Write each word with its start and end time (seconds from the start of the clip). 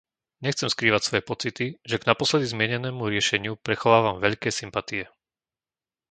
Nechcem 0.45 0.65
skrývať 0.75 1.01
svoje 1.05 1.21
pocity, 1.31 1.65
že 1.89 1.99
k 2.01 2.07
naposledy 2.11 2.45
zmienenému 2.49 3.03
riešeniu 3.13 3.53
prechovávam 3.65 4.17
veľké 4.25 4.49
sympatie. 4.59 5.03